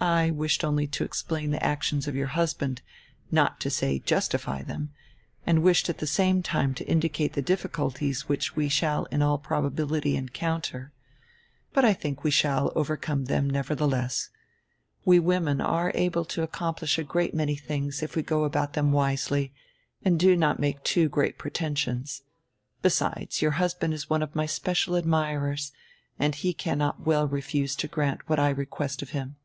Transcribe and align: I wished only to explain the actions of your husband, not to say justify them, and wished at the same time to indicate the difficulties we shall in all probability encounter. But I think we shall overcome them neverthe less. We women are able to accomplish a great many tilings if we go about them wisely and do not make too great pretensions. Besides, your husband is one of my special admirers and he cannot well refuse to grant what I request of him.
I 0.00 0.30
wished 0.32 0.64
only 0.64 0.86
to 0.88 1.02
explain 1.04 1.50
the 1.50 1.64
actions 1.64 2.06
of 2.06 2.14
your 2.14 2.26
husband, 2.26 2.82
not 3.30 3.58
to 3.60 3.70
say 3.70 4.00
justify 4.00 4.60
them, 4.60 4.90
and 5.46 5.62
wished 5.62 5.88
at 5.88 5.96
the 5.96 6.06
same 6.06 6.42
time 6.42 6.74
to 6.74 6.86
indicate 6.86 7.32
the 7.32 7.40
difficulties 7.40 8.28
we 8.28 8.68
shall 8.68 9.04
in 9.06 9.22
all 9.22 9.38
probability 9.38 10.14
encounter. 10.14 10.92
But 11.72 11.86
I 11.86 11.94
think 11.94 12.22
we 12.22 12.30
shall 12.30 12.70
overcome 12.76 13.24
them 13.24 13.50
neverthe 13.50 13.80
less. 13.90 14.28
We 15.06 15.20
women 15.20 15.62
are 15.62 15.90
able 15.94 16.26
to 16.26 16.42
accomplish 16.42 16.98
a 16.98 17.02
great 17.02 17.32
many 17.34 17.56
tilings 17.56 18.02
if 18.02 18.14
we 18.14 18.22
go 18.22 18.44
about 18.44 18.74
them 18.74 18.92
wisely 18.92 19.54
and 20.04 20.20
do 20.20 20.36
not 20.36 20.60
make 20.60 20.84
too 20.84 21.08
great 21.08 21.38
pretensions. 21.38 22.20
Besides, 22.82 23.40
your 23.40 23.52
husband 23.52 23.94
is 23.94 24.10
one 24.10 24.22
of 24.22 24.36
my 24.36 24.44
special 24.44 24.96
admirers 24.96 25.72
and 26.18 26.34
he 26.34 26.52
cannot 26.52 27.06
well 27.06 27.26
refuse 27.26 27.74
to 27.76 27.88
grant 27.88 28.28
what 28.28 28.38
I 28.38 28.50
request 28.50 29.00
of 29.00 29.10
him. 29.10 29.36